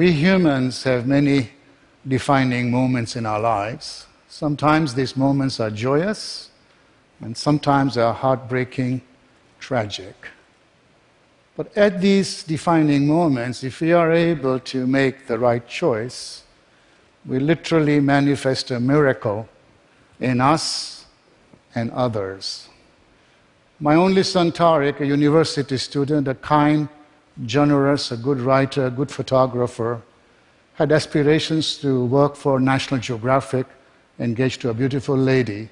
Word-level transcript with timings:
We 0.00 0.12
humans 0.12 0.84
have 0.84 1.06
many 1.06 1.50
defining 2.08 2.70
moments 2.70 3.16
in 3.16 3.26
our 3.26 3.38
lives. 3.38 4.06
Sometimes 4.30 4.94
these 4.94 5.14
moments 5.14 5.60
are 5.60 5.70
joyous, 5.70 6.48
and 7.20 7.36
sometimes 7.36 7.96
they 7.96 8.00
are 8.00 8.14
heartbreaking, 8.14 9.02
tragic. 9.58 10.14
But 11.54 11.76
at 11.76 12.00
these 12.00 12.42
defining 12.44 13.06
moments, 13.06 13.62
if 13.62 13.82
we 13.82 13.92
are 13.92 14.10
able 14.10 14.58
to 14.72 14.86
make 14.86 15.26
the 15.26 15.38
right 15.38 15.68
choice, 15.68 16.44
we 17.26 17.38
literally 17.38 18.00
manifest 18.00 18.70
a 18.70 18.80
miracle 18.80 19.50
in 20.18 20.40
us 20.40 21.04
and 21.74 21.90
others. 21.90 22.70
My 23.78 23.96
only 23.96 24.22
son, 24.22 24.50
Tariq, 24.50 25.00
a 25.00 25.06
university 25.06 25.76
student, 25.76 26.26
a 26.26 26.36
kind, 26.36 26.88
generous, 27.46 28.10
a 28.10 28.16
good 28.16 28.40
writer, 28.40 28.86
a 28.86 28.90
good 28.90 29.10
photographer, 29.10 30.02
had 30.74 30.92
aspirations 30.92 31.76
to 31.78 32.04
work 32.06 32.36
for 32.36 32.60
National 32.60 33.00
Geographic, 33.00 33.66
engaged 34.18 34.60
to 34.62 34.70
a 34.70 34.74
beautiful 34.74 35.16
lady, 35.16 35.68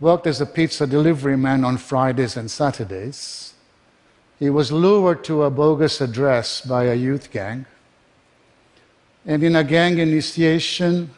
worked 0.00 0.26
as 0.26 0.40
a 0.40 0.46
pizza 0.46 0.86
delivery 0.86 1.36
man 1.36 1.64
on 1.64 1.76
Fridays 1.76 2.36
and 2.36 2.50
Saturdays. 2.50 3.54
He 4.38 4.50
was 4.50 4.72
lured 4.72 5.24
to 5.24 5.44
a 5.44 5.50
bogus 5.50 6.00
address 6.00 6.60
by 6.60 6.84
a 6.84 6.94
youth 6.94 7.30
gang. 7.30 7.66
And 9.26 9.42
in 9.42 9.56
a 9.56 9.64
gang 9.64 9.98
initiation, 9.98 11.10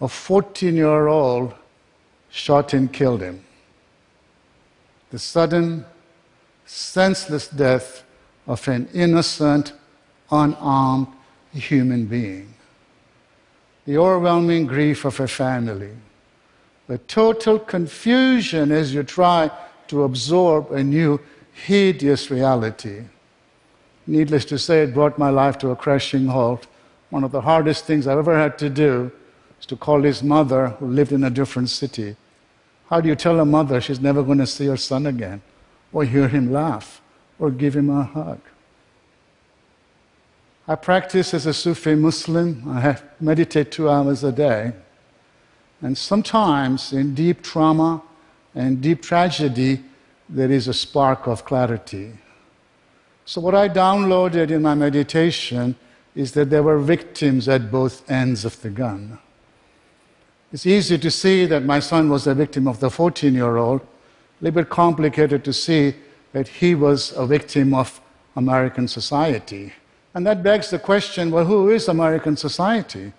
a 0.00 0.08
14 0.08 0.74
year 0.74 1.08
old 1.08 1.54
shot 2.30 2.72
and 2.72 2.92
killed 2.92 3.20
him. 3.20 3.44
The 5.10 5.18
sudden, 5.18 5.84
senseless 6.64 7.48
death 7.48 8.04
of 8.48 8.66
an 8.66 8.88
innocent, 8.92 9.74
unarmed 10.32 11.06
human 11.52 12.06
being. 12.06 12.52
The 13.84 13.98
overwhelming 13.98 14.66
grief 14.66 15.04
of 15.04 15.20
a 15.20 15.28
family. 15.28 15.92
The 16.88 16.98
total 16.98 17.58
confusion 17.58 18.72
as 18.72 18.92
you 18.94 19.02
try 19.02 19.50
to 19.88 20.02
absorb 20.02 20.72
a 20.72 20.82
new, 20.82 21.20
hideous 21.52 22.30
reality. 22.30 23.04
Needless 24.06 24.46
to 24.46 24.58
say, 24.58 24.82
it 24.82 24.94
brought 24.94 25.18
my 25.18 25.28
life 25.28 25.58
to 25.58 25.70
a 25.70 25.76
crashing 25.76 26.26
halt. 26.26 26.66
One 27.10 27.24
of 27.24 27.32
the 27.32 27.42
hardest 27.42 27.84
things 27.84 28.06
I've 28.06 28.18
ever 28.18 28.38
had 28.38 28.58
to 28.58 28.70
do 28.70 29.12
is 29.60 29.66
to 29.66 29.76
call 29.76 30.02
his 30.02 30.22
mother, 30.22 30.68
who 30.68 30.86
lived 30.86 31.12
in 31.12 31.24
a 31.24 31.30
different 31.30 31.68
city. 31.68 32.16
How 32.88 33.02
do 33.02 33.08
you 33.08 33.14
tell 33.14 33.38
a 33.40 33.44
mother 33.44 33.80
she's 33.82 34.00
never 34.00 34.22
going 34.22 34.38
to 34.38 34.46
see 34.46 34.66
her 34.66 34.78
son 34.78 35.06
again, 35.06 35.42
or 35.92 36.04
hear 36.04 36.28
him 36.28 36.50
laugh? 36.50 37.02
Or 37.38 37.50
give 37.50 37.76
him 37.76 37.90
a 37.90 38.04
hug. 38.04 38.40
I 40.66 40.74
practice 40.74 41.32
as 41.32 41.46
a 41.46 41.54
Sufi 41.54 41.94
Muslim. 41.94 42.62
I 42.68 42.98
meditate 43.20 43.72
two 43.72 43.88
hours 43.88 44.22
a 44.22 44.32
day. 44.32 44.72
And 45.80 45.96
sometimes 45.96 46.92
in 46.92 47.14
deep 47.14 47.42
trauma 47.42 48.02
and 48.54 48.80
deep 48.80 49.00
tragedy, 49.02 49.82
there 50.28 50.50
is 50.50 50.68
a 50.68 50.74
spark 50.74 51.26
of 51.26 51.44
clarity. 51.44 52.12
So, 53.24 53.40
what 53.40 53.54
I 53.54 53.68
downloaded 53.68 54.50
in 54.50 54.62
my 54.62 54.74
meditation 54.74 55.76
is 56.14 56.32
that 56.32 56.50
there 56.50 56.62
were 56.62 56.78
victims 56.78 57.48
at 57.48 57.70
both 57.70 58.10
ends 58.10 58.44
of 58.44 58.60
the 58.60 58.70
gun. 58.70 59.18
It's 60.52 60.66
easy 60.66 60.98
to 60.98 61.10
see 61.10 61.46
that 61.46 61.62
my 61.62 61.78
son 61.78 62.10
was 62.10 62.26
a 62.26 62.34
victim 62.34 62.66
of 62.66 62.80
the 62.80 62.90
14 62.90 63.34
year 63.34 63.56
old, 63.56 63.80
a 63.80 63.86
little 64.44 64.62
bit 64.62 64.70
complicated 64.70 65.44
to 65.44 65.52
see 65.52 65.94
that 66.32 66.48
he 66.48 66.74
was 66.74 67.12
a 67.16 67.26
victim 67.26 67.74
of 67.74 68.00
American 68.36 68.86
society. 68.88 69.72
And 70.14 70.26
that 70.26 70.42
begs 70.42 70.70
the 70.70 70.78
question 70.78 71.30
well, 71.30 71.44
who 71.44 71.70
is 71.70 71.88
American 71.88 72.36
society? 72.36 73.12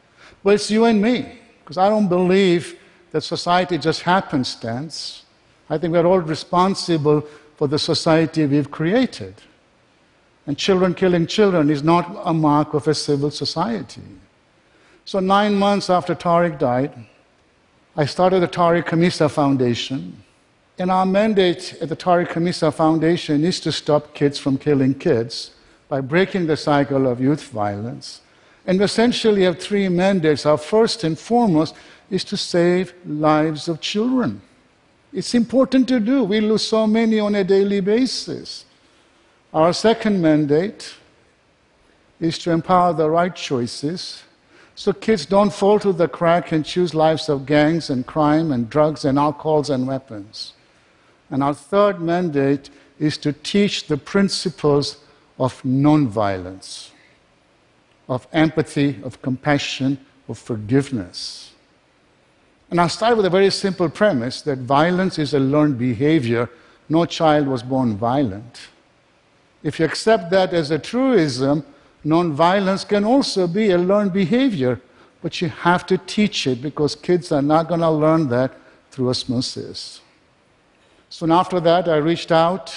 Well, 0.44 0.56
it's 0.56 0.72
you 0.72 0.86
and 0.86 1.02
me, 1.02 1.40
because 1.62 1.78
I 1.78 1.90
don't 1.90 2.08
believe 2.08 2.80
that 3.12 3.22
society 3.22 3.78
just 3.78 4.02
happenstance. 4.02 5.24
I 5.70 5.78
think 5.78 5.94
we're 5.94 6.06
all 6.06 6.20
responsible 6.20 7.22
for 7.58 7.68
the 7.68 7.80
society 7.80 8.46
we've 8.46 8.72
created. 8.72 9.36
And 10.48 10.58
children 10.58 10.94
killing 10.94 11.28
children 11.28 11.70
is 11.70 11.84
not 11.84 12.22
a 12.24 12.34
mark 12.34 12.74
of 12.74 12.88
a 12.88 12.96
civil 12.96 13.32
society. 13.32 14.02
So, 15.06 15.20
nine 15.20 15.56
months 15.56 15.90
after 15.90 16.16
Tariq 16.16 16.58
died, 16.58 16.94
I 17.96 18.06
started 18.06 18.40
the 18.42 18.48
Tariq 18.48 18.86
Khamisa 18.86 19.30
Foundation 19.30 20.24
and 20.80 20.90
our 20.90 21.06
mandate 21.06 21.76
at 21.82 21.90
the 21.90 21.96
Tariq 21.96 22.30
Khamisa 22.30 22.74
Foundation 22.74 23.44
is 23.44 23.60
to 23.60 23.72
stop 23.72 24.14
kids 24.14 24.40
from 24.40 24.58
killing 24.58 24.94
kids 24.94 25.52
by 25.90 26.00
breaking 26.00 26.48
the 26.48 26.56
cycle 26.56 27.06
of 27.06 27.20
youth 27.20 27.50
violence. 27.50 28.22
And 28.66 28.80
we 28.80 28.86
essentially 28.86 29.44
have 29.44 29.60
three 29.60 29.90
mandates. 29.90 30.46
Our 30.46 30.58
first 30.58 31.04
and 31.04 31.20
foremost 31.20 31.76
is 32.10 32.24
to 32.26 32.38
save 32.38 32.94
lives 33.06 33.68
of 33.68 33.82
children. 33.82 34.42
It's 35.12 35.34
important 35.34 35.90
to 35.90 36.00
do. 36.00 36.24
We 36.24 36.40
lose 36.40 36.66
so 36.66 36.88
many 36.88 37.20
on 37.20 37.36
a 37.36 37.44
daily 37.44 37.82
basis. 37.82 38.64
Our 39.54 39.74
second 39.74 40.22
mandate 40.22 40.96
is 42.22 42.38
to 42.40 42.52
empower 42.52 42.94
the 42.94 43.10
right 43.10 43.36
choices 43.36 44.24
so 44.76 44.94
kids 44.94 45.26
don't 45.26 45.52
fall 45.52 45.78
to 45.80 45.92
the 45.92 46.08
crack 46.08 46.54
and 46.54 46.64
choose 46.64 46.96
lives 46.96 47.28
of 47.28 47.46
gangs 47.46 47.90
and 47.90 48.08
crime 48.08 48.54
and 48.54 48.70
drugs 48.70 49.04
and 49.04 49.20
alcohols 49.20 49.70
and 49.70 49.86
weapons. 49.86 50.54
And 51.30 51.44
our 51.44 51.54
third 51.54 52.02
mandate 52.02 52.70
is 53.00 53.18
to 53.20 53.34
teach 53.34 53.88
the 53.88 53.98
principles 53.98 54.98
of 55.38 55.62
nonviolence, 55.64 56.90
of 58.08 58.28
empathy, 58.34 59.00
of 59.04 59.22
compassion, 59.22 59.98
of 60.28 60.38
forgiveness. 60.38 61.52
And 62.70 62.80
I'll 62.80 62.90
start 62.90 63.18
with 63.18 63.26
a 63.26 63.30
very 63.30 63.50
simple 63.50 63.90
premise 63.90 64.42
that 64.44 64.60
violence 64.60 65.18
is 65.18 65.34
a 65.34 65.40
learned 65.40 65.78
behavior. 65.80 66.50
No 66.88 67.06
child 67.06 67.48
was 67.48 67.64
born 67.64 67.98
violent. 67.98 68.60
If 69.64 69.80
you 69.80 69.86
accept 69.86 70.30
that 70.32 70.54
as 70.54 70.72
a 70.72 70.78
truism, 70.78 71.66
nonviolence 72.06 72.88
can 72.88 73.04
also 73.04 73.48
be 73.48 73.72
a 73.72 73.78
learned 73.78 74.14
behavior, 74.14 74.80
but 75.22 75.42
you 75.42 75.50
have 75.50 75.86
to 75.88 75.98
teach 75.98 76.48
it 76.48 76.62
because 76.62 76.96
kids 76.96 77.32
are 77.32 77.42
not 77.42 77.68
going 77.68 77.82
to 77.82 77.90
learn 77.90 78.30
that 78.30 78.56
through 78.92 79.10
osmosis. 79.10 80.02
Soon 81.10 81.32
after 81.32 81.60
that, 81.60 81.90
I 81.90 81.98
reached 81.98 82.32
out 82.32 82.76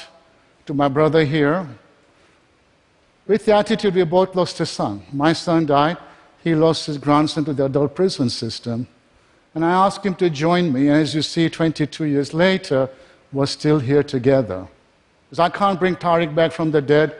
to 0.64 0.72
my 0.72 0.88
brother 0.88 1.24
here 1.24 1.68
with 3.26 3.44
the 3.44 3.54
attitude 3.54 3.94
we 3.94 4.04
both 4.04 4.34
lost 4.34 4.58
a 4.60 4.66
son. 4.66 5.02
My 5.12 5.32
son 5.32 5.66
died, 5.66 5.98
he 6.42 6.54
lost 6.54 6.86
his 6.86 6.98
grandson 6.98 7.44
to 7.44 7.52
the 7.52 7.66
adult 7.66 7.94
prison 7.94 8.30
system. 8.30 8.88
And 9.54 9.64
I 9.64 9.72
asked 9.72 10.04
him 10.04 10.14
to 10.16 10.30
join 10.30 10.72
me, 10.72 10.88
and 10.88 11.02
as 11.02 11.14
you 11.14 11.22
see, 11.22 11.50
22 11.50 12.04
years 12.04 12.32
later, 12.32 12.88
we're 13.32 13.46
still 13.46 13.78
here 13.78 14.02
together. 14.02 14.66
Because 15.26 15.38
I 15.38 15.50
can't 15.50 15.78
bring 15.78 15.94
Tariq 15.94 16.34
back 16.34 16.52
from 16.52 16.70
the 16.70 16.80
dead. 16.80 17.14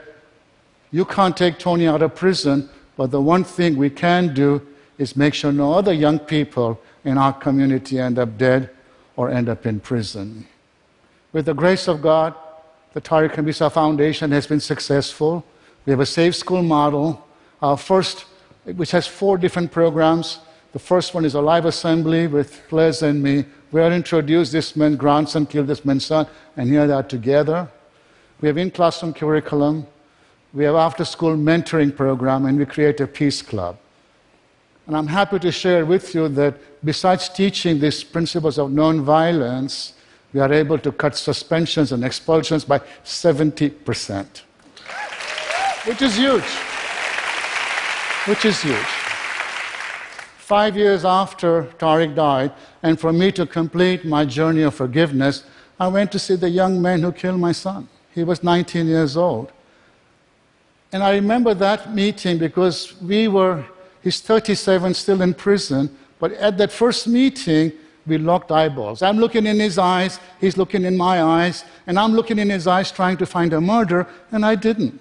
You 0.90 1.04
can't 1.04 1.36
take 1.36 1.58
Tony 1.58 1.86
out 1.86 2.02
of 2.02 2.14
prison, 2.14 2.70
but 2.96 3.10
the 3.10 3.20
one 3.20 3.44
thing 3.44 3.76
we 3.76 3.90
can 3.90 4.32
do 4.34 4.66
is 4.96 5.14
make 5.14 5.34
sure 5.34 5.52
no 5.52 5.74
other 5.74 5.92
young 5.92 6.18
people 6.18 6.80
in 7.04 7.18
our 7.18 7.32
community 7.32 7.98
end 7.98 8.18
up 8.18 8.38
dead 8.38 8.70
or 9.16 9.30
end 9.30 9.48
up 9.48 9.66
in 9.66 9.78
prison. 9.80 10.46
With 11.32 11.46
the 11.46 11.54
grace 11.54 11.88
of 11.88 12.02
God, 12.02 12.34
the 12.92 13.00
Tariq 13.00 13.32
Khamisa 13.32 13.72
Foundation 13.72 14.30
has 14.32 14.46
been 14.46 14.60
successful. 14.60 15.42
We 15.86 15.90
have 15.90 16.00
a 16.00 16.06
safe 16.06 16.36
school 16.36 16.62
model. 16.62 17.26
Our 17.62 17.78
first, 17.78 18.26
which 18.64 18.90
has 18.90 19.06
four 19.06 19.38
different 19.38 19.72
programs. 19.72 20.40
The 20.72 20.78
first 20.78 21.14
one 21.14 21.24
is 21.24 21.34
a 21.34 21.40
live 21.40 21.64
assembly 21.64 22.26
with 22.26 22.62
Ples 22.68 23.02
and 23.02 23.22
me. 23.22 23.46
We 23.70 23.80
are 23.80 23.90
introduced 23.90 24.52
this 24.52 24.76
man's 24.76 24.96
grandson 24.96 25.46
killed 25.46 25.68
this 25.68 25.86
man's 25.86 26.04
son, 26.04 26.26
and 26.58 26.68
here 26.68 26.86
they 26.86 26.92
are 26.92 27.02
together. 27.02 27.66
We 28.42 28.48
have 28.48 28.58
in-classroom 28.58 29.14
curriculum. 29.14 29.86
We 30.52 30.64
have 30.64 30.74
after-school 30.74 31.36
mentoring 31.36 31.96
program, 31.96 32.44
and 32.44 32.58
we 32.58 32.66
create 32.66 33.00
a 33.00 33.06
peace 33.06 33.40
club. 33.40 33.78
And 34.86 34.94
I'm 34.94 35.06
happy 35.06 35.38
to 35.38 35.50
share 35.50 35.86
with 35.86 36.14
you 36.14 36.28
that 36.28 36.56
besides 36.84 37.30
teaching 37.30 37.80
these 37.80 38.04
principles 38.04 38.58
of 38.58 38.70
nonviolence, 38.70 39.92
we 40.32 40.40
are 40.40 40.52
able 40.52 40.78
to 40.78 40.92
cut 40.92 41.16
suspensions 41.16 41.92
and 41.92 42.04
expulsions 42.04 42.64
by 42.64 42.78
70%, 43.04 44.42
which 45.84 46.02
is 46.02 46.16
huge. 46.16 46.44
Which 48.26 48.44
is 48.44 48.62
huge. 48.62 48.92
Five 50.38 50.76
years 50.76 51.04
after 51.04 51.64
Tariq 51.78 52.14
died, 52.14 52.52
and 52.82 52.98
for 52.98 53.12
me 53.12 53.32
to 53.32 53.46
complete 53.46 54.04
my 54.04 54.24
journey 54.24 54.62
of 54.62 54.74
forgiveness, 54.74 55.44
I 55.78 55.88
went 55.88 56.12
to 56.12 56.18
see 56.18 56.36
the 56.36 56.50
young 56.50 56.80
man 56.80 57.02
who 57.02 57.12
killed 57.12 57.40
my 57.40 57.52
son. 57.52 57.88
He 58.14 58.24
was 58.24 58.42
19 58.42 58.86
years 58.86 59.16
old. 59.16 59.50
And 60.92 61.02
I 61.02 61.14
remember 61.14 61.54
that 61.54 61.94
meeting 61.94 62.38
because 62.38 63.00
we 63.00 63.26
were, 63.28 63.64
he's 64.02 64.20
37, 64.20 64.94
still 64.94 65.22
in 65.22 65.34
prison, 65.34 65.96
but 66.20 66.32
at 66.34 66.58
that 66.58 66.70
first 66.70 67.08
meeting, 67.08 67.72
we 68.06 68.18
locked 68.18 68.50
eyeballs. 68.50 69.02
I'm 69.02 69.18
looking 69.18 69.46
in 69.46 69.60
his 69.60 69.78
eyes, 69.78 70.18
he's 70.40 70.56
looking 70.56 70.84
in 70.84 70.96
my 70.96 71.22
eyes, 71.22 71.64
and 71.86 71.98
I'm 71.98 72.12
looking 72.12 72.38
in 72.38 72.50
his 72.50 72.66
eyes 72.66 72.90
trying 72.90 73.16
to 73.18 73.26
find 73.26 73.52
a 73.52 73.60
murder, 73.60 74.06
and 74.30 74.44
I 74.44 74.54
didn't. 74.54 75.00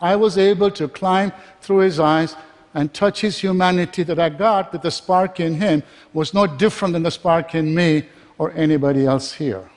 I 0.00 0.16
was 0.16 0.38
able 0.38 0.70
to 0.72 0.88
climb 0.88 1.32
through 1.60 1.78
his 1.78 1.98
eyes 1.98 2.36
and 2.74 2.92
touch 2.92 3.22
his 3.22 3.38
humanity 3.38 4.02
that 4.02 4.18
I 4.18 4.28
got, 4.28 4.70
that 4.72 4.82
the 4.82 4.90
spark 4.90 5.40
in 5.40 5.54
him 5.54 5.82
was 6.12 6.34
no 6.34 6.46
different 6.46 6.92
than 6.92 7.02
the 7.02 7.10
spark 7.10 7.54
in 7.54 7.74
me 7.74 8.04
or 8.38 8.52
anybody 8.52 9.06
else 9.06 9.32
here. 9.32 9.68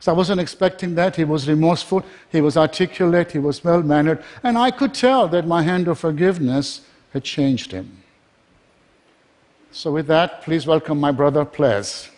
So 0.00 0.12
I 0.12 0.14
wasn't 0.14 0.40
expecting 0.40 0.94
that. 0.94 1.16
He 1.16 1.24
was 1.24 1.48
remorseful, 1.48 2.04
he 2.30 2.40
was 2.40 2.56
articulate, 2.56 3.32
he 3.32 3.38
was 3.38 3.62
well 3.62 3.82
mannered, 3.82 4.22
and 4.42 4.56
I 4.56 4.70
could 4.70 4.94
tell 4.94 5.28
that 5.28 5.46
my 5.46 5.62
hand 5.62 5.88
of 5.88 5.98
forgiveness 5.98 6.82
had 7.12 7.24
changed 7.24 7.72
him. 7.72 8.02
So, 9.70 9.92
with 9.92 10.06
that, 10.06 10.42
please 10.42 10.66
welcome 10.66 10.98
my 10.98 11.12
brother 11.12 11.44
Ples. 11.44 12.08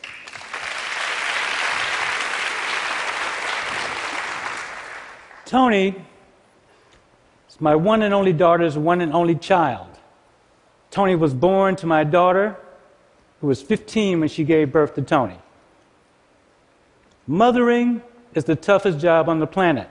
Tony 5.44 5.96
is 7.48 7.60
my 7.60 7.74
one 7.74 8.02
and 8.02 8.14
only 8.14 8.32
daughter's 8.32 8.78
one 8.78 9.00
and 9.00 9.12
only 9.12 9.34
child. 9.34 9.88
Tony 10.92 11.16
was 11.16 11.34
born 11.34 11.74
to 11.76 11.86
my 11.88 12.04
daughter, 12.04 12.56
who 13.40 13.48
was 13.48 13.60
15 13.60 14.20
when 14.20 14.28
she 14.28 14.44
gave 14.44 14.70
birth 14.70 14.94
to 14.94 15.02
Tony. 15.02 15.38
Mothering 17.26 18.00
is 18.32 18.44
the 18.44 18.54
toughest 18.54 19.00
job 19.00 19.28
on 19.28 19.40
the 19.40 19.46
planet. 19.46 19.88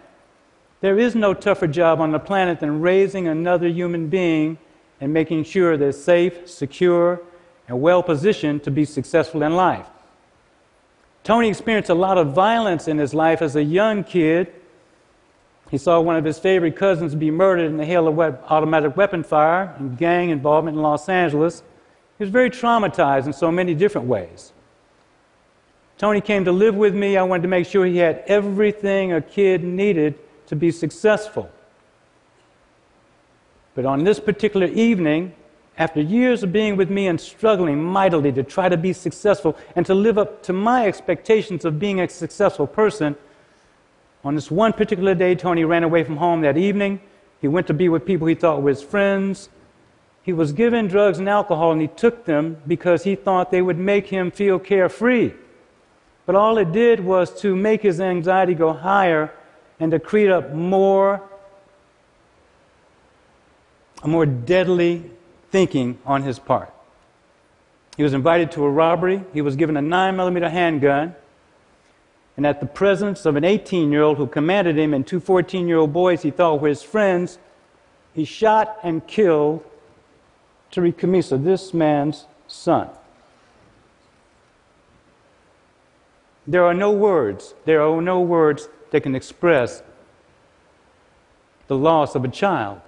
There 0.79 0.97
is 0.97 1.13
no 1.13 1.33
tougher 1.33 1.67
job 1.67 2.00
on 2.00 2.13
the 2.13 2.19
planet 2.19 2.61
than 2.61 2.79
raising 2.79 3.27
another 3.27 3.67
human 3.67 4.07
being 4.07 4.57
and 5.01 5.11
making 5.11 5.44
sure 5.44 5.75
they're 5.75 5.91
safe, 5.91 6.50
secure, 6.50 7.21
and 7.69 7.80
well 7.80 8.04
positioned 8.04 8.63
to 8.63 8.71
be 8.71 8.83
successful 8.83 9.44
in 9.44 9.56
life. 9.56 9.88
Tony 11.24 11.48
experienced 11.48 11.89
a 11.89 11.95
lot 11.95 12.18
of 12.18 12.33
violence 12.33 12.88
in 12.88 12.98
his 12.98 13.13
life 13.13 13.42
as 13.42 13.56
a 13.56 13.63
young 13.63 14.04
kid. 14.04 14.51
He 15.69 15.77
saw 15.77 16.01
one 16.01 16.16
of 16.16 16.25
his 16.25 16.39
favorite 16.39 16.75
cousins 16.75 17.13
be 17.13 17.30
murdered 17.30 17.68
in 17.68 17.77
the 17.77 17.86
hail 17.86 18.07
of 18.07 18.19
automatic 18.19 18.98
weapon 18.98 19.24
fire 19.24 19.75
and 19.77 19.98
gang 19.98 20.31
involvement 20.31 20.75
in 20.75 20.81
Los 20.81 21.07
Angeles. 21.07 21.62
He 22.18 22.24
was 22.24 22.31
very 22.31 22.50
traumatized 22.50 23.27
in 23.27 23.33
so 23.33 23.51
many 23.51 23.75
different 23.75 24.07
ways. 24.07 24.51
Tony 26.00 26.21
came 26.21 26.45
to 26.45 26.51
live 26.51 26.75
with 26.75 26.95
me. 26.95 27.18
I 27.18 27.24
wanted 27.24 27.44
to 27.44 27.50
make 27.50 27.68
sure 27.68 27.86
he 27.86 27.98
had 27.98 28.24
everything 28.25 29.13
a 29.13 29.21
kid 29.21 29.63
needed 29.63 30.18
to 30.48 30.56
be 30.56 30.71
successful. 30.71 31.50
But 33.75 33.86
on 33.86 34.04
this 34.04 34.19
particular 34.19 34.68
evening, 34.68 35.33
after 35.79 36.01
years 36.01 36.43
of 36.43 36.51
being 36.51 36.75
with 36.75 36.89
me 36.89 37.07
and 37.07 37.19
struggling 37.19 37.81
mightily 37.81 38.33
to 38.33 38.43
try 38.43 38.67
to 38.67 38.75
be 38.75 38.91
successful 38.91 39.57
and 39.77 39.85
to 39.85 39.95
live 39.95 40.17
up 40.17 40.43
to 40.43 40.51
my 40.51 40.85
expectations 40.85 41.63
of 41.63 41.79
being 41.79 42.01
a 42.01 42.09
successful 42.09 42.67
person, 42.67 43.15
on 44.25 44.35
this 44.35 44.51
one 44.51 44.73
particular 44.73 45.15
day, 45.15 45.33
Tony 45.35 45.63
ran 45.63 45.83
away 45.83 46.03
from 46.03 46.17
home 46.17 46.41
that 46.41 46.57
evening. 46.57 46.99
He 47.39 47.47
went 47.47 47.67
to 47.67 47.73
be 47.73 47.87
with 47.87 48.05
people 48.05 48.27
he 48.27 48.35
thought 48.35 48.61
were 48.61 48.69
his 48.69 48.83
friends. 48.83 49.47
He 50.21 50.33
was 50.33 50.51
given 50.51 50.89
drugs 50.89 51.19
and 51.19 51.29
alcohol, 51.29 51.71
and 51.71 51.79
he 51.79 51.87
took 51.87 52.25
them 52.25 52.57
because 52.67 53.05
he 53.05 53.15
thought 53.15 53.49
they 53.49 53.61
would 53.61 53.77
make 53.77 54.07
him 54.07 54.29
feel 54.29 54.59
carefree. 54.59 55.31
But 56.25 56.35
all 56.35 56.57
it 56.57 56.73
did 56.73 56.99
was 56.99 57.33
to 57.41 57.55
make 57.55 57.81
his 57.81 58.01
anxiety 58.01 58.53
go 58.53 58.73
higher 58.73 59.33
and 59.79 59.91
to 59.91 59.99
create 59.99 60.29
up 60.29 60.51
more, 60.51 61.23
a 64.03 64.07
more 64.09 64.25
deadly 64.25 65.09
thinking 65.51 65.99
on 66.05 66.23
his 66.23 66.39
part. 66.39 66.73
He 67.97 68.03
was 68.03 68.13
invited 68.13 68.51
to 68.53 68.63
a 68.63 68.69
robbery. 68.69 69.23
He 69.33 69.41
was 69.41 69.55
given 69.55 69.75
a 69.75 69.81
9 69.81 70.15
millimeter 70.15 70.49
handgun. 70.49 71.15
And 72.37 72.47
at 72.47 72.61
the 72.61 72.65
presence 72.65 73.25
of 73.25 73.35
an 73.35 73.43
18 73.43 73.91
year 73.91 74.03
old 74.03 74.17
who 74.17 74.27
commanded 74.27 74.77
him 74.77 74.93
and 74.93 75.05
two 75.05 75.19
14 75.19 75.67
year 75.67 75.77
old 75.77 75.91
boys 75.91 76.21
he 76.21 76.31
thought 76.31 76.61
were 76.61 76.69
his 76.69 76.81
friends, 76.81 77.37
he 78.13 78.23
shot 78.23 78.77
and 78.83 79.05
killed 79.05 79.63
Tariq 80.71 80.95
Khamisa, 80.95 81.43
this 81.43 81.73
man's 81.73 82.25
son. 82.47 82.89
There 86.47 86.63
are 86.63 86.73
no 86.73 86.91
words, 86.91 87.53
there 87.65 87.81
are 87.81 88.01
no 88.01 88.21
words 88.21 88.69
that 88.91 89.03
can 89.03 89.15
express 89.15 89.83
the 91.67 91.75
loss 91.75 92.15
of 92.15 92.23
a 92.23 92.27
child. 92.27 92.81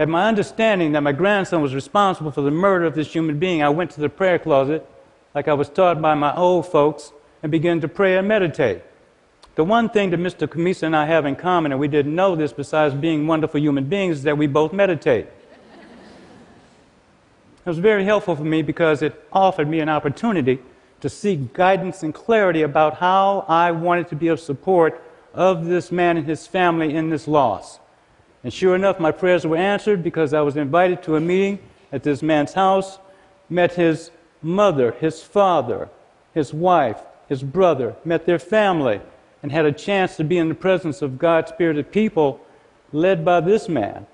At 0.00 0.08
my 0.08 0.28
understanding 0.28 0.92
that 0.92 1.02
my 1.02 1.12
grandson 1.12 1.60
was 1.60 1.74
responsible 1.74 2.30
for 2.30 2.40
the 2.40 2.50
murder 2.50 2.86
of 2.86 2.94
this 2.94 3.12
human 3.12 3.38
being, 3.38 3.62
I 3.62 3.68
went 3.68 3.90
to 3.90 4.00
the 4.00 4.08
prayer 4.08 4.38
closet, 4.38 4.88
like 5.34 5.46
I 5.46 5.52
was 5.52 5.68
taught 5.68 6.00
by 6.00 6.14
my 6.14 6.34
old 6.34 6.66
folks, 6.66 7.12
and 7.42 7.52
began 7.52 7.82
to 7.82 7.88
pray 7.88 8.16
and 8.16 8.26
meditate. 8.26 8.80
The 9.56 9.64
one 9.64 9.90
thing 9.90 10.08
that 10.08 10.18
Mr. 10.18 10.48
Khamisa 10.48 10.84
and 10.84 10.96
I 10.96 11.04
have 11.04 11.26
in 11.26 11.36
common, 11.36 11.70
and 11.72 11.78
we 11.78 11.86
didn't 11.86 12.14
know 12.14 12.34
this 12.34 12.50
besides 12.50 12.94
being 12.94 13.26
wonderful 13.26 13.60
human 13.60 13.90
beings, 13.90 14.16
is 14.16 14.22
that 14.22 14.38
we 14.38 14.46
both 14.46 14.72
meditate. 14.72 15.26
It 17.58 17.66
was 17.66 17.78
very 17.78 18.06
helpful 18.06 18.36
for 18.36 18.44
me 18.44 18.62
because 18.62 19.02
it 19.02 19.22
offered 19.34 19.68
me 19.68 19.80
an 19.80 19.90
opportunity 19.90 20.60
to 21.02 21.10
seek 21.10 21.52
guidance 21.52 22.02
and 22.02 22.14
clarity 22.14 22.62
about 22.62 22.96
how 22.96 23.44
I 23.48 23.70
wanted 23.72 24.08
to 24.08 24.16
be 24.16 24.28
of 24.28 24.40
support 24.40 25.04
of 25.34 25.66
this 25.66 25.92
man 25.92 26.16
and 26.16 26.26
his 26.26 26.46
family 26.46 26.94
in 26.94 27.10
this 27.10 27.28
loss. 27.28 27.80
And 28.42 28.52
sure 28.52 28.74
enough, 28.74 28.98
my 28.98 29.10
prayers 29.10 29.46
were 29.46 29.56
answered 29.56 30.02
because 30.02 30.32
I 30.32 30.40
was 30.40 30.56
invited 30.56 31.02
to 31.04 31.16
a 31.16 31.20
meeting 31.20 31.58
at 31.92 32.02
this 32.02 32.22
man's 32.22 32.54
house, 32.54 32.98
met 33.48 33.74
his 33.74 34.10
mother, 34.42 34.92
his 34.92 35.22
father, 35.22 35.90
his 36.32 36.54
wife, 36.54 37.00
his 37.28 37.42
brother, 37.42 37.96
met 38.04 38.26
their 38.26 38.38
family, 38.38 39.00
and 39.42 39.52
had 39.52 39.66
a 39.66 39.72
chance 39.72 40.16
to 40.16 40.24
be 40.24 40.38
in 40.38 40.48
the 40.48 40.54
presence 40.54 41.02
of 41.02 41.18
God 41.18 41.48
spirited 41.48 41.92
people 41.92 42.40
led 42.92 43.24
by 43.24 43.40
this 43.40 43.68
man, 43.68 44.06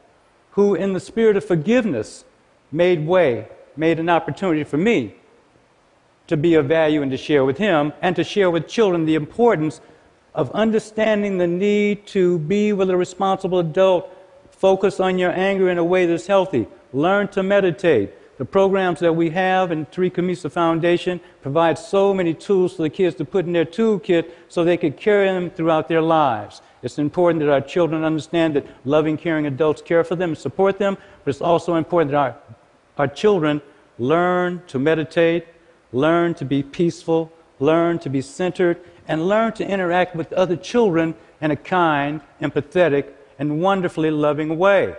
who, 0.53 0.75
in 0.75 0.93
the 0.93 1.01
spirit 1.01 1.37
of 1.37 1.45
forgiveness, 1.45 2.25
made 2.73 3.07
way, 3.07 3.49
made 3.77 3.99
an 4.01 4.09
opportunity 4.09 4.65
for 4.65 4.77
me 4.77 5.15
to 6.27 6.37
be 6.37 6.55
of 6.55 6.67
value 6.67 7.03
and 7.03 7.11
to 7.11 7.17
share 7.17 7.45
with 7.45 7.59
him, 7.59 7.93
and 8.03 8.17
to 8.17 8.25
share 8.25 8.51
with 8.51 8.67
children 8.67 9.05
the 9.05 9.15
importance 9.15 9.81
of 10.35 10.51
understanding 10.51 11.39
the 11.39 11.47
need 11.47 12.07
to 12.07 12.39
be 12.41 12.73
with 12.73 12.91
a 12.91 12.97
responsible 12.97 13.59
adult. 13.59 14.11
Focus 14.57 15.01
on 15.01 15.19
your 15.19 15.33
anger 15.33 15.71
in 15.71 15.79
a 15.79 15.85
way 15.85 16.07
that's 16.07 16.27
healthy. 16.27 16.67
Learn 16.93 17.29
to 17.29 17.43
meditate. 17.43 18.15
The 18.39 18.45
programs 18.45 19.01
that 19.01 19.15
we 19.15 19.31
have 19.31 19.73
in 19.73 19.87
Tariq 19.87 20.13
Khamisa 20.13 20.51
Foundation 20.51 21.21
provide 21.41 21.79
so 21.79 22.13
many 22.13 22.35
tools 22.35 22.77
for 22.77 22.83
the 22.83 22.91
kids 22.91 23.17
to 23.17 23.25
put 23.25 23.47
in 23.47 23.53
their 23.53 23.65
toolkit 23.65 24.31
so 24.49 24.63
they 24.63 24.77
could 24.77 24.97
carry 24.99 25.27
them 25.27 25.49
throughout 25.51 25.89
their 25.89 26.03
lives. 26.03 26.61
It's 26.83 26.99
important 26.99 27.41
that 27.41 27.51
our 27.51 27.63
children 27.63 28.05
understand 28.05 28.57
that 28.57 28.67
loving, 28.85 29.17
caring 29.17 29.47
adults 29.47 29.81
care 29.81 30.05
for 30.05 30.17
them 30.17 30.31
and 30.31 30.39
support 30.39 30.79
them, 30.79 30.99
but 31.25 31.31
it's 31.31 31.41
also 31.41 31.77
important 31.77 32.11
that 32.11 32.19
our, 32.19 32.37
our 32.99 33.09
children 33.09 33.63
learn 33.99 34.63
to 34.67 34.79
meditate, 34.79 35.47
learn 35.93 36.35
to 36.35 36.45
be 36.45 36.63
peaceful, 36.63 37.33
learn 37.59 37.99
to 38.01 38.11
be 38.11 38.21
centered, 38.21 38.79
and 39.09 39.29
learn 39.29 39.53
to 39.53 39.67
interact 39.67 40.15
with 40.15 40.33
other 40.35 40.57
children 40.57 41.15
in 41.41 41.51
a 41.51 41.57
kind, 41.57 42.21
empathetic, 42.43 43.13
and 43.39 43.61
wonderfully 43.61 44.11
loving 44.11 44.59
way. 44.59 44.95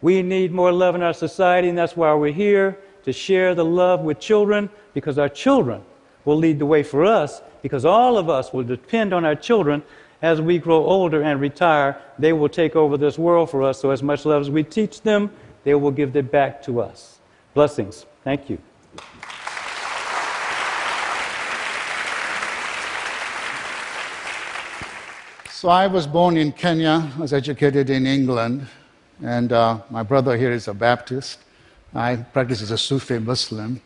We 0.00 0.22
need 0.22 0.52
more 0.52 0.72
love 0.72 0.94
in 0.94 1.02
our 1.02 1.14
society, 1.14 1.68
and 1.68 1.78
that's 1.78 1.96
why 1.96 2.12
we're 2.14 2.32
here 2.32 2.78
to 3.04 3.12
share 3.12 3.54
the 3.54 3.64
love 3.64 4.00
with 4.00 4.18
children 4.18 4.70
because 4.92 5.18
our 5.18 5.28
children 5.28 5.82
will 6.24 6.36
lead 6.36 6.58
the 6.58 6.66
way 6.66 6.82
for 6.82 7.04
us 7.04 7.42
because 7.62 7.84
all 7.84 8.18
of 8.18 8.28
us 8.28 8.52
will 8.52 8.64
depend 8.64 9.12
on 9.12 9.24
our 9.24 9.34
children 9.34 9.82
as 10.22 10.40
we 10.40 10.58
grow 10.58 10.84
older 10.84 11.22
and 11.22 11.40
retire. 11.40 12.00
They 12.18 12.32
will 12.32 12.48
take 12.48 12.76
over 12.76 12.96
this 12.96 13.18
world 13.18 13.50
for 13.50 13.62
us, 13.62 13.80
so 13.80 13.90
as 13.90 14.02
much 14.02 14.24
love 14.24 14.40
as 14.42 14.50
we 14.50 14.62
teach 14.62 15.02
them, 15.02 15.30
they 15.64 15.74
will 15.74 15.90
give 15.90 16.16
it 16.16 16.30
back 16.30 16.62
to 16.64 16.80
us. 16.80 17.18
Blessings. 17.54 18.06
Thank 18.24 18.50
you. 18.50 18.58
So 25.64 25.70
I 25.70 25.86
was 25.86 26.06
born 26.06 26.36
in 26.36 26.52
Kenya, 26.52 27.10
I 27.16 27.18
was 27.18 27.32
educated 27.32 27.88
in 27.88 28.06
England, 28.06 28.66
and 29.22 29.50
uh, 29.50 29.78
my 29.88 30.02
brother 30.02 30.36
here 30.36 30.52
is 30.52 30.68
a 30.68 30.74
Baptist. 30.74 31.38
I 31.94 32.16
practice 32.16 32.60
as 32.60 32.70
a 32.70 32.76
Sufi 32.76 33.18
Muslim. 33.18 33.80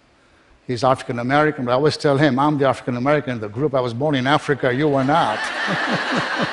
He's 0.66 0.82
African 0.82 1.20
American, 1.20 1.64
but 1.64 1.70
I 1.70 1.75
always 1.75 1.97
tell 1.97 2.18
him, 2.18 2.37
I'm 2.40 2.58
the 2.58 2.66
African 2.66 2.97
American 2.97 3.35
in 3.35 3.40
the 3.40 3.49
group. 3.49 3.76
I 3.76 3.80
was 3.80 3.94
born 3.94 4.16
in 4.16 4.26
Africa, 4.26 4.75
you 4.75 4.88
were 4.88 5.04
not. 5.04 5.38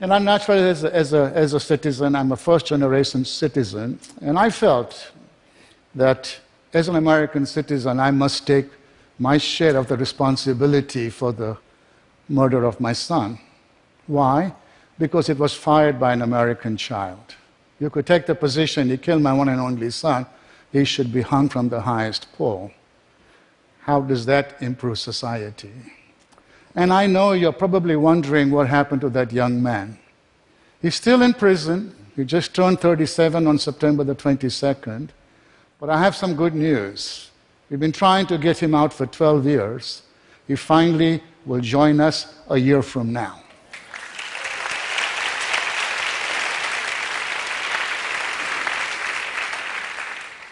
and 0.00 0.12
I'm 0.12 0.24
naturally, 0.24 0.62
as 0.62 0.82
a, 0.82 0.92
as, 0.92 1.12
a, 1.12 1.30
as 1.36 1.54
a 1.54 1.60
citizen, 1.60 2.16
I'm 2.16 2.32
a 2.32 2.36
first 2.36 2.66
generation 2.66 3.24
citizen, 3.24 4.00
and 4.20 4.36
I 4.36 4.50
felt 4.50 5.12
that 5.94 6.36
as 6.74 6.88
an 6.88 6.96
American 6.96 7.46
citizen, 7.46 8.00
I 8.00 8.10
must 8.10 8.44
take 8.44 8.66
my 9.20 9.38
share 9.38 9.76
of 9.76 9.86
the 9.86 9.96
responsibility 9.96 11.10
for 11.10 11.32
the 11.32 11.56
murder 12.32 12.64
of 12.64 12.80
my 12.80 12.92
son. 12.92 13.38
Why? 14.06 14.54
Because 14.98 15.28
it 15.28 15.38
was 15.38 15.54
fired 15.54 16.00
by 16.00 16.12
an 16.12 16.22
American 16.22 16.76
child. 16.76 17.36
You 17.78 17.90
could 17.90 18.06
take 18.06 18.26
the 18.26 18.34
position, 18.34 18.88
he 18.88 18.96
killed 18.96 19.22
my 19.22 19.32
one 19.32 19.48
and 19.48 19.60
only 19.60 19.90
son, 19.90 20.26
he 20.72 20.84
should 20.84 21.12
be 21.12 21.22
hung 21.22 21.48
from 21.48 21.68
the 21.68 21.82
highest 21.82 22.32
pole. 22.32 22.70
How 23.80 24.00
does 24.00 24.26
that 24.26 24.60
improve 24.60 24.98
society? 24.98 25.72
And 26.74 26.92
I 26.92 27.06
know 27.06 27.32
you're 27.32 27.52
probably 27.52 27.96
wondering 27.96 28.50
what 28.50 28.68
happened 28.68 29.02
to 29.02 29.10
that 29.10 29.32
young 29.32 29.62
man. 29.62 29.98
He's 30.80 30.94
still 30.94 31.22
in 31.22 31.34
prison. 31.34 31.94
He 32.16 32.24
just 32.24 32.54
turned 32.54 32.80
37 32.80 33.46
on 33.46 33.58
September 33.58 34.04
the 34.04 34.14
22nd. 34.14 35.08
But 35.78 35.90
I 35.90 35.98
have 35.98 36.16
some 36.16 36.34
good 36.34 36.54
news. 36.54 37.30
We've 37.68 37.80
been 37.80 37.92
trying 37.92 38.26
to 38.26 38.38
get 38.38 38.58
him 38.58 38.74
out 38.74 38.92
for 38.92 39.06
12 39.06 39.46
years. 39.46 40.02
He 40.46 40.56
finally 40.56 41.22
will 41.44 41.60
join 41.60 42.00
us 42.00 42.34
a 42.48 42.56
year 42.56 42.82
from 42.82 43.12
now. 43.12 43.42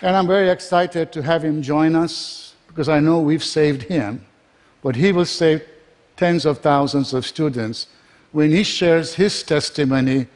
And 0.03 0.17
I'm 0.17 0.27
very 0.27 0.49
excited 0.49 1.13
to 1.13 1.23
have 1.23 1.45
him 1.45 1.61
join 1.61 1.95
us 1.95 2.55
because 2.69 2.89
I 2.89 3.01
know 3.01 3.21
we've 3.21 3.45
saved 3.45 3.83
him, 3.83 4.25
but 4.83 4.97
he 4.97 5.13
will 5.13 5.27
save 5.27 5.63
tens 6.17 6.47
of 6.47 6.59
thousands 6.59 7.13
of 7.13 7.27
students 7.27 7.87
when 8.33 8.51
he 8.51 8.63
shares 8.63 9.15
his 9.15 9.43
testimony 9.43 10.27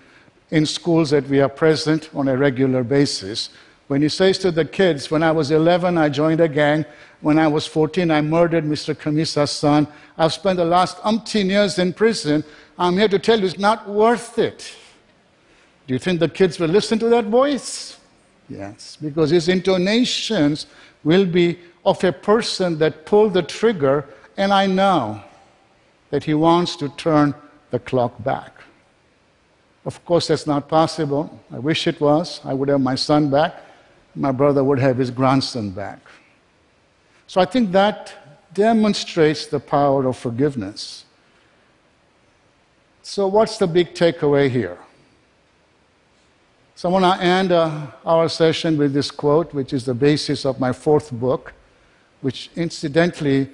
in 0.50 0.66
schools 0.66 1.10
that 1.10 1.26
we 1.28 1.40
are 1.40 1.48
present 1.48 2.10
on 2.14 2.28
a 2.28 2.36
regular 2.36 2.82
basis. 2.82 3.48
When 3.86 4.00
he 4.00 4.08
says 4.08 4.38
to 4.38 4.50
the 4.50 4.64
kids, 4.64 5.10
When 5.10 5.22
I 5.22 5.30
was 5.30 5.50
11, 5.50 5.98
I 5.98 6.08
joined 6.08 6.40
a 6.40 6.48
gang. 6.48 6.84
When 7.20 7.38
I 7.38 7.48
was 7.48 7.66
14, 7.66 8.10
I 8.10 8.20
murdered 8.20 8.64
Mr. 8.64 8.94
Khamisa's 8.94 9.50
son. 9.50 9.86
I've 10.16 10.32
spent 10.32 10.56
the 10.56 10.64
last 10.64 10.98
umpteen 10.98 11.46
years 11.46 11.78
in 11.78 11.92
prison. 11.92 12.44
I'm 12.78 12.96
here 12.96 13.08
to 13.08 13.18
tell 13.18 13.38
you 13.38 13.46
it's 13.46 13.58
not 13.58 13.88
worth 13.88 14.38
it. 14.38 14.74
Do 15.86 15.94
you 15.94 15.98
think 15.98 16.20
the 16.20 16.28
kids 16.28 16.58
will 16.58 16.68
listen 16.68 16.98
to 17.00 17.08
that 17.10 17.26
voice? 17.26 17.98
Yes, 18.48 18.96
because 19.00 19.30
his 19.30 19.48
intonations 19.48 20.66
will 21.02 21.26
be 21.26 21.58
of 21.84 22.02
a 22.04 22.12
person 22.12 22.78
that 22.78 23.04
pulled 23.04 23.34
the 23.34 23.42
trigger, 23.42 24.06
and 24.36 24.52
I 24.52 24.66
know 24.66 25.22
that 26.10 26.24
he 26.24 26.34
wants 26.34 26.76
to 26.76 26.88
turn 26.90 27.34
the 27.70 27.78
clock 27.78 28.22
back. 28.22 28.52
Of 29.84 30.02
course, 30.04 30.28
that's 30.28 30.46
not 30.46 30.68
possible. 30.68 31.38
I 31.52 31.58
wish 31.58 31.86
it 31.86 32.00
was. 32.00 32.40
I 32.44 32.54
would 32.54 32.68
have 32.68 32.80
my 32.80 32.94
son 32.94 33.30
back. 33.30 33.62
My 34.14 34.32
brother 34.32 34.62
would 34.62 34.78
have 34.78 34.98
his 34.98 35.10
grandson 35.10 35.70
back. 35.70 36.00
So 37.26 37.40
I 37.40 37.44
think 37.44 37.72
that 37.72 38.12
demonstrates 38.52 39.46
the 39.46 39.60
power 39.60 40.06
of 40.06 40.16
forgiveness. 40.16 41.04
So, 43.02 43.26
what's 43.26 43.58
the 43.58 43.66
big 43.66 43.94
takeaway 43.94 44.48
here? 44.48 44.78
So, 46.74 46.88
I 46.88 46.92
want 46.92 47.04
to 47.04 47.24
end 47.24 47.52
uh, 47.52 47.88
our 48.06 48.28
session 48.28 48.78
with 48.78 48.94
this 48.94 49.10
quote, 49.10 49.52
which 49.52 49.72
is 49.72 49.84
the 49.84 49.94
basis 49.94 50.46
of 50.46 50.58
my 50.58 50.72
fourth 50.72 51.12
book, 51.12 51.52
which 52.22 52.50
incidentally, 52.56 53.50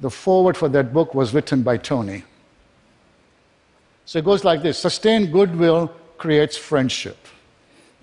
the 0.00 0.10
foreword 0.10 0.56
for 0.56 0.68
that 0.68 0.92
book 0.92 1.14
was 1.14 1.34
written 1.34 1.62
by 1.62 1.76
Tony. 1.76 2.24
So 4.04 4.18
it 4.18 4.24
goes 4.24 4.44
like 4.44 4.62
this 4.62 4.78
sustained 4.78 5.32
goodwill 5.32 5.90
creates 6.18 6.56
friendship. 6.56 7.16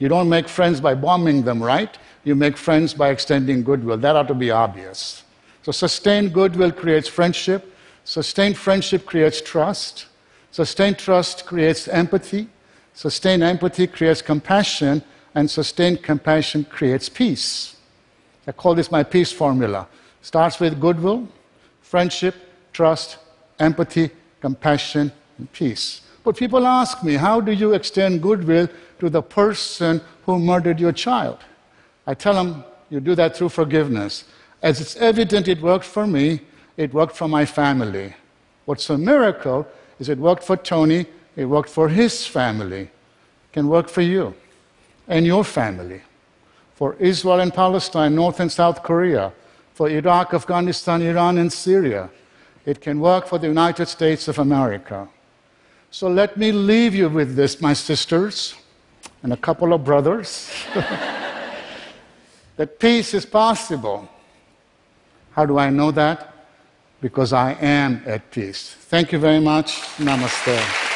You 0.01 0.09
don't 0.09 0.29
make 0.29 0.49
friends 0.49 0.81
by 0.81 0.95
bombing 0.95 1.43
them, 1.43 1.61
right? 1.61 1.95
You 2.23 2.33
make 2.33 2.57
friends 2.57 2.91
by 2.91 3.09
extending 3.09 3.61
goodwill. 3.61 3.97
That 3.97 4.15
ought 4.15 4.27
to 4.29 4.33
be 4.33 4.49
obvious. 4.49 5.23
So 5.61 5.71
sustained 5.71 6.33
goodwill 6.33 6.71
creates 6.71 7.07
friendship. 7.07 7.71
Sustained 8.03 8.57
friendship 8.57 9.05
creates 9.05 9.41
trust. 9.41 10.07
Sustained 10.49 10.97
trust 10.97 11.45
creates 11.45 11.87
empathy. 11.87 12.49
Sustained 12.95 13.43
empathy 13.43 13.85
creates 13.85 14.23
compassion. 14.23 15.03
And 15.35 15.47
sustained 15.47 16.01
compassion 16.01 16.63
creates 16.63 17.07
peace. 17.07 17.75
I 18.47 18.53
call 18.53 18.73
this 18.73 18.89
my 18.89 19.03
peace 19.03 19.31
formula. 19.31 19.87
Starts 20.23 20.59
with 20.59 20.81
goodwill, 20.81 21.27
friendship, 21.79 22.33
trust, 22.73 23.19
empathy, 23.59 24.09
compassion, 24.41 25.11
and 25.37 25.53
peace. 25.53 26.01
But 26.23 26.37
people 26.37 26.67
ask 26.67 27.03
me, 27.03 27.15
how 27.15 27.41
do 27.41 27.51
you 27.51 27.73
extend 27.73 28.21
goodwill 28.21 28.69
to 28.99 29.09
the 29.09 29.21
person 29.21 30.01
who 30.25 30.39
murdered 30.39 30.79
your 30.79 30.91
child? 30.91 31.39
I 32.05 32.13
tell 32.13 32.33
them, 32.33 32.63
you 32.89 32.99
do 32.99 33.15
that 33.15 33.35
through 33.35 33.49
forgiveness. 33.49 34.25
As 34.61 34.79
it's 34.79 34.95
evident 34.97 35.47
it 35.47 35.61
worked 35.61 35.85
for 35.85 36.05
me, 36.05 36.41
it 36.77 36.93
worked 36.93 37.15
for 37.15 37.27
my 37.27 37.45
family. 37.45 38.13
What's 38.65 38.89
a 38.89 38.97
miracle 38.97 39.67
is 39.99 40.09
it 40.09 40.17
worked 40.17 40.43
for 40.43 40.57
Tony, 40.57 41.05
it 41.35 41.45
worked 41.45 41.69
for 41.69 41.89
his 41.89 42.27
family. 42.27 42.81
It 42.81 43.53
can 43.53 43.67
work 43.67 43.89
for 43.89 44.01
you 44.01 44.35
and 45.07 45.25
your 45.25 45.43
family. 45.43 46.01
For 46.75 46.95
Israel 46.95 47.39
and 47.39 47.53
Palestine, 47.53 48.15
North 48.15 48.39
and 48.39 48.51
South 48.51 48.83
Korea, 48.83 49.31
for 49.73 49.89
Iraq, 49.89 50.33
Afghanistan, 50.33 51.01
Iran, 51.01 51.37
and 51.37 51.51
Syria. 51.51 52.09
It 52.65 52.81
can 52.81 52.99
work 52.99 53.27
for 53.27 53.39
the 53.39 53.47
United 53.47 53.87
States 53.87 54.27
of 54.27 54.39
America. 54.39 55.07
So 55.93 56.07
let 56.07 56.37
me 56.37 56.53
leave 56.53 56.95
you 56.95 57.09
with 57.09 57.35
this, 57.35 57.59
my 57.59 57.73
sisters 57.73 58.55
and 59.23 59.33
a 59.33 59.37
couple 59.37 59.73
of 59.73 59.83
brothers 59.83 60.49
that 62.55 62.79
peace 62.79 63.13
is 63.13 63.25
possible. 63.25 64.07
How 65.31 65.45
do 65.45 65.59
I 65.59 65.69
know 65.69 65.91
that? 65.91 66.33
Because 67.01 67.33
I 67.33 67.53
am 67.59 68.01
at 68.05 68.31
peace. 68.31 68.73
Thank 68.73 69.11
you 69.11 69.19
very 69.19 69.41
much. 69.41 69.81
Namaste. 69.97 70.90